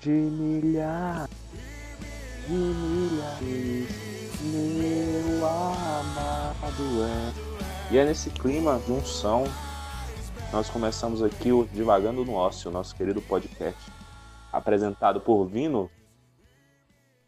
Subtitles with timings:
[0.00, 1.28] de milhares,
[2.46, 3.88] de milhares,
[4.42, 7.92] meu amado é.
[7.92, 9.44] E é nesse clima de unção,
[10.52, 13.90] nós começamos aqui o Divagando no Ócio, nosso querido podcast,
[14.52, 15.90] apresentado por Vino.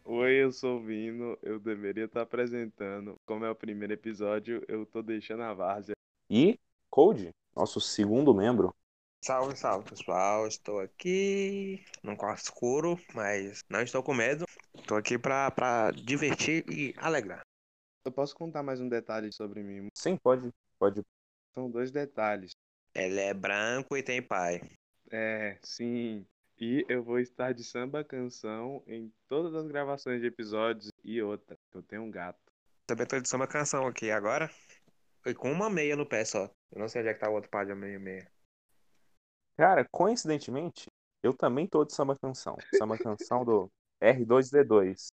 [0.03, 3.15] Oi, eu sou o Vino, eu deveria estar apresentando.
[3.25, 5.95] Como é o primeiro episódio, eu tô deixando a várzea.
[6.29, 6.59] E
[6.89, 8.73] Code, nosso segundo membro.
[9.21, 14.45] Salve, salve pessoal, estou aqui num quarto escuro, mas não estou com medo.
[14.75, 17.41] Estou aqui pra, pra divertir e alegrar.
[18.05, 19.87] Eu posso contar mais um detalhe sobre mim?
[19.95, 21.01] Sim, pode, pode.
[21.55, 22.51] São dois detalhes.
[22.93, 24.61] Ele é branco e tem pai.
[25.11, 26.25] É, sim.
[26.59, 31.57] E eu vou estar de samba canção em todas as gravações de episódios e outra.
[31.73, 32.39] Eu tenho um gato.
[32.85, 34.49] Também tô de samba canção aqui agora.
[35.25, 36.49] E com uma meia no pé só.
[36.71, 38.31] Eu não sei onde é que tá o outro par de meia meia.
[39.57, 40.87] Cara, coincidentemente,
[41.23, 42.57] eu também tô de samba canção.
[42.77, 45.07] Samba canção do R2D2.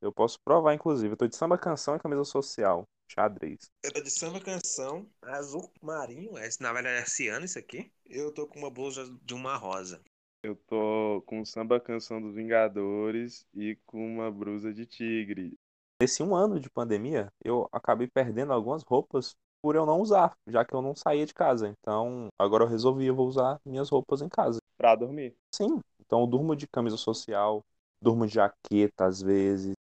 [0.00, 1.12] Eu posso provar, inclusive.
[1.12, 2.84] Eu tô de samba canção e camisa social.
[3.10, 3.70] Xadrez.
[3.82, 6.38] Eu tô de samba canção, azul marinho.
[6.38, 7.90] Esse, na verdade é ciano isso aqui.
[8.06, 10.00] Eu tô com uma blusa de uma rosa.
[10.42, 15.58] Eu tô com samba canção dos Vingadores e com uma brusa de tigre.
[16.00, 20.64] Nesse um ano de pandemia, eu acabei perdendo algumas roupas por eu não usar, já
[20.64, 21.68] que eu não saía de casa.
[21.68, 24.60] Então, agora eu resolvi, eu vou usar minhas roupas em casa.
[24.76, 25.34] Pra dormir.
[25.54, 27.62] Sim, então eu durmo de camisa social,
[28.00, 29.72] durmo de jaqueta às vezes.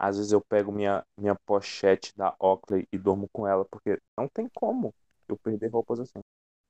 [0.00, 4.28] Às vezes eu pego minha, minha pochete da Oakley e durmo com ela, porque não
[4.28, 4.94] tem como
[5.28, 6.20] eu perder roupas assim.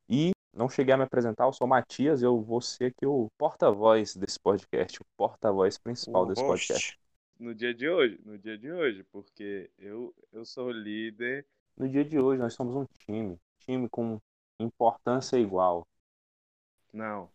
[0.08, 3.28] E não cheguei a me apresentar, eu sou o Matias, eu vou ser aqui o
[3.36, 6.68] porta-voz desse podcast, o porta-voz principal O desse host.
[6.68, 6.98] podcast.
[7.38, 11.46] No dia de hoje, no dia de hoje, porque eu, eu sou líder.
[11.78, 14.18] No dia de hoje nós somos um time, time com
[14.58, 15.86] importância igual.
[16.92, 17.30] Não,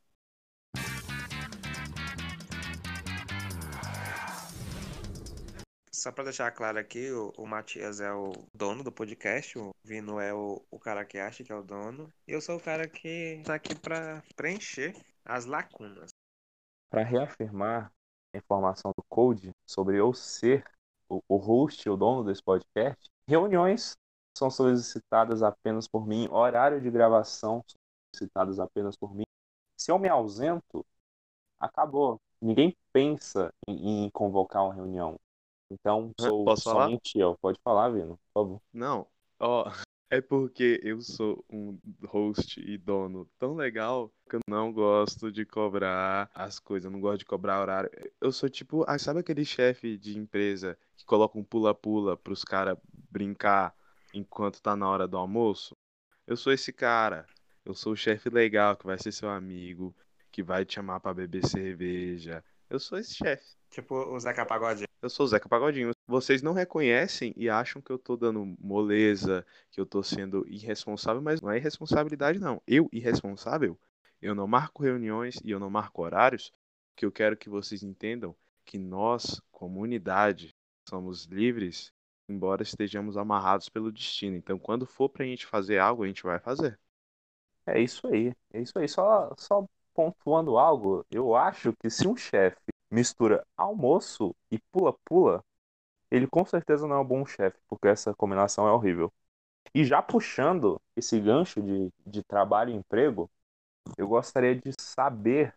[6.04, 10.20] Só pra deixar claro aqui, o, o Matias é o dono do podcast, o Vino
[10.20, 12.12] é o, o cara que acha que é o dono.
[12.28, 16.10] E eu sou o cara que tá aqui pra preencher as lacunas.
[16.90, 17.90] Para reafirmar
[18.34, 20.66] a informação do Code sobre eu ser
[21.08, 23.96] o, o host, o dono desse podcast, reuniões
[24.34, 27.64] são solicitadas apenas por mim, horário de gravação
[28.14, 29.26] solicitadas apenas por mim.
[29.78, 30.86] Se eu me ausento,
[31.60, 32.20] acabou.
[32.42, 35.20] Ninguém pensa em, em convocar uma reunião.
[35.72, 36.86] Então, sou Posso falar?
[36.86, 37.38] somente eu.
[37.42, 38.62] Pode falar, Vino, por favor.
[38.74, 39.08] não.
[39.40, 39.66] Ó,
[40.10, 45.46] é porque eu sou um host e dono tão legal que eu não gosto de
[45.46, 47.90] cobrar as coisas, eu não gosto de cobrar horário.
[48.22, 52.78] Eu sou tipo, ah, sabe aquele chefe de empresa que coloca um pula-pula pros caras
[53.10, 53.74] brincar
[54.14, 55.76] enquanto tá na hora do almoço?
[56.28, 57.26] Eu sou esse cara.
[57.66, 59.96] Eu sou o chefe legal que vai ser seu amigo,
[60.32, 62.44] que vai te chamar pra beber cerveja.
[62.70, 63.56] Eu sou esse chefe.
[63.70, 64.88] Tipo o Zeca Pagodinho.
[65.02, 65.92] Eu sou o Zeca Pagodinho.
[66.08, 71.22] Vocês não reconhecem e acham que eu tô dando moleza, que eu tô sendo irresponsável,
[71.22, 72.62] mas não é irresponsabilidade, não.
[72.68, 73.80] Eu, irresponsável,
[74.22, 76.52] eu não marco reuniões e eu não marco horários,
[76.96, 78.36] que eu quero que vocês entendam
[78.66, 80.56] que nós, comunidade,
[80.88, 81.92] somos livres,
[82.28, 84.36] embora estejamos amarrados pelo destino.
[84.38, 86.80] Então, quando for pra gente fazer algo, a gente vai fazer.
[87.66, 88.34] É isso aí.
[88.54, 88.88] É isso aí.
[88.88, 92.60] Só, só pontuando algo, eu acho que se um chefe
[92.92, 95.44] mistura almoço e pula-pula,
[96.12, 99.12] ele com certeza não é um bom chefe, porque essa combinação é horrível.
[99.74, 103.30] E já puxando esse gancho de, de trabalho e emprego,
[103.98, 105.54] eu gostaria de saber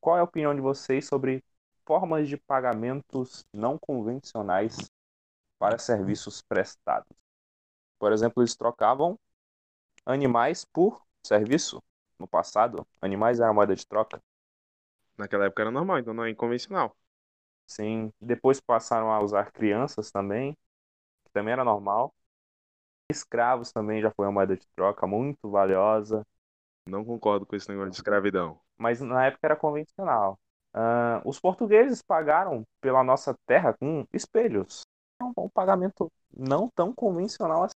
[0.00, 1.42] qual é a opinião de vocês sobre
[1.86, 4.78] formas de pagamentos não convencionais
[5.58, 7.08] para serviços prestados.
[7.98, 9.18] Por exemplo, eles trocavam
[10.06, 11.82] animais por serviço.
[12.18, 14.22] No passado, animais eram moeda de troca.
[15.18, 16.96] Naquela época era normal, então não é inconvencional.
[17.66, 20.52] Sim, depois passaram a usar crianças também,
[21.24, 22.14] que também era normal.
[23.10, 26.24] Escravos também já foi uma moeda de troca muito valiosa,
[26.86, 28.58] Não concordo com esse negócio de escravidão.
[28.78, 30.38] mas na época era convencional.
[30.72, 34.82] Ah, os portugueses pagaram pela nossa terra com espelhos.
[35.20, 37.74] É um, pagamento não tão convencional assim.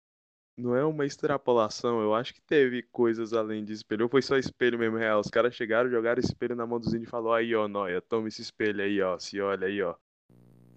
[0.57, 4.03] Não é uma extrapolação, eu acho que teve coisas além de espelho.
[4.03, 5.19] Ou foi só espelho mesmo real?
[5.19, 8.29] Os caras chegaram, jogaram esse na mão dos índios e falou, aí ó, nóia, toma
[8.29, 9.95] esse espelho aí, ó, se olha aí, ó.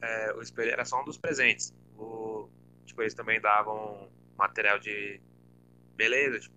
[0.03, 1.73] É, o espelho era só um dos presentes.
[1.97, 2.49] O,
[2.85, 5.21] tipo, eles também davam material de
[5.95, 6.57] beleza, tipo,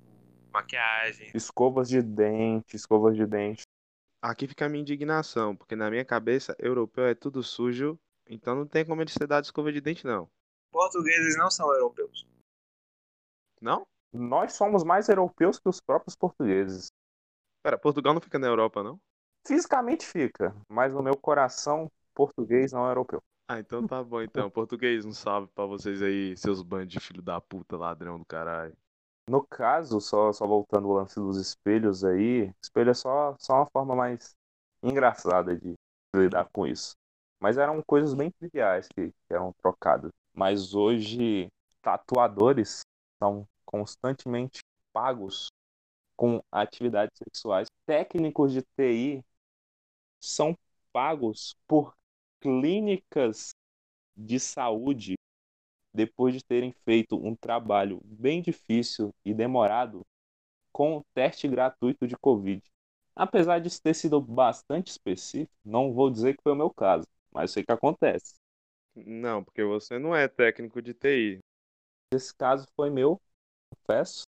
[0.52, 1.30] maquiagem.
[1.34, 3.64] Escovas de dente, escovas de dente.
[4.22, 8.00] Aqui fica a minha indignação, porque na minha cabeça, europeu é tudo sujo,
[8.32, 10.30] então não tem como ele ser dado escova de dente, não.
[10.72, 12.26] Portugueses não são europeus.
[13.62, 13.86] Não?
[14.14, 16.92] Nós somos mais europeus que os próprios portugueses.
[17.62, 19.00] Pera, Portugal não fica na Europa, não?
[19.46, 23.22] Fisicamente fica, mas no meu coração, português não é europeu.
[23.50, 24.50] Ah, então tá bom então.
[24.50, 28.76] Português, um salve pra vocês aí, seus bandos de filho da puta, ladrão do caralho.
[29.28, 33.66] No caso, só, só voltando ao lance dos espelhos aí, espelho é só, só uma
[33.66, 34.36] forma mais
[34.82, 35.74] engraçada de
[36.16, 36.96] lidar com isso.
[37.42, 40.12] Mas eram coisas bem triviais que, que eram trocadas.
[40.32, 41.48] Mas hoje,
[41.82, 42.82] tatuadores
[43.18, 44.60] são constantemente
[44.94, 45.48] pagos
[46.16, 47.68] com atividades sexuais.
[47.88, 49.26] Técnicos de TI
[50.20, 50.56] são
[50.94, 51.96] pagos por
[52.40, 53.56] clínicas
[54.16, 55.16] de saúde
[55.94, 60.02] depois de terem feito um trabalho bem difícil e demorado
[60.72, 62.62] com teste gratuito de Covid.
[63.16, 67.52] Apesar de ter sido bastante específico, não vou dizer que foi o meu caso, mas
[67.52, 68.36] sei que acontece.
[68.96, 71.40] Não, porque você não é técnico de TI.
[72.14, 73.22] Esse caso foi meu,
[73.70, 74.24] confesso.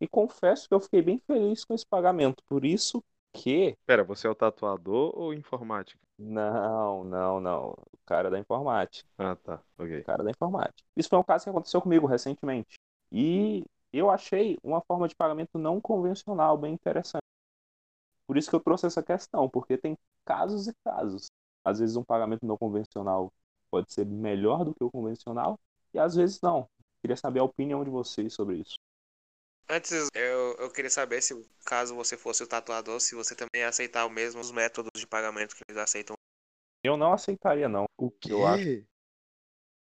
[0.00, 2.42] E confesso que eu fiquei bem feliz com esse pagamento.
[2.44, 3.02] Por isso
[3.32, 3.76] que.
[3.86, 6.00] Pera, você é o tatuador ou informática?
[6.18, 7.70] Não, não, não.
[7.70, 9.08] O cara da informática.
[9.18, 9.62] Ah, tá.
[9.78, 10.00] Ok.
[10.00, 10.82] O cara da informática.
[10.96, 12.78] Isso foi um caso que aconteceu comigo recentemente.
[13.12, 17.22] E eu achei uma forma de pagamento não convencional bem interessante.
[18.26, 21.26] Por isso que eu trouxe essa questão, porque tem casos e casos.
[21.64, 23.32] Às vezes um pagamento não convencional
[23.70, 25.58] pode ser melhor do que o convencional,
[25.94, 26.68] e às vezes não.
[27.00, 28.74] Queria saber a opinião de vocês sobre isso.
[29.68, 31.32] Antes, eu, eu queria saber se,
[31.64, 35.06] caso você fosse o tatuador, se você também ia aceitar o mesmo os métodos de
[35.06, 36.16] pagamento que eles aceitam.
[36.82, 37.84] Eu não aceitaria, não.
[37.96, 38.32] O quê?
[38.32, 38.84] Eu acho-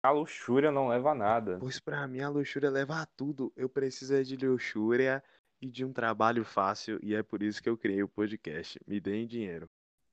[0.04, 1.58] A luxúria não leva a nada.
[1.60, 3.52] Pois pra mim a luxúria leva a tudo.
[3.56, 5.24] Eu preciso é de luxúria
[5.60, 8.80] e de um trabalho fácil, e é por isso que eu criei o podcast.
[8.86, 9.68] Me deem dinheiro.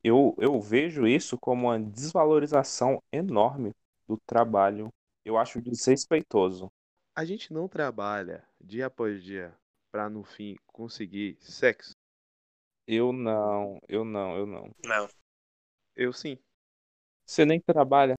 [0.08, 3.72] Eu, eu vejo isso como uma desvalorização enorme
[4.06, 4.88] do trabalho.
[5.24, 6.70] Eu acho desrespeitoso.
[7.12, 9.52] A gente não trabalha dia após dia
[9.90, 11.90] pra no fim conseguir sexo.
[12.86, 14.70] Eu não, eu não, eu não.
[14.84, 15.08] Não.
[15.96, 16.38] Eu sim.
[17.26, 18.14] Você nem trabalha.